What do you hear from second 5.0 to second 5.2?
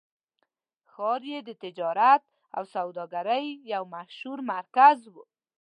و.